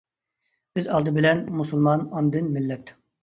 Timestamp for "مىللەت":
2.57-2.93